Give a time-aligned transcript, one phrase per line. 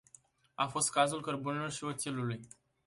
[0.57, 2.47] A fost cazul cărbunelui și oțelului.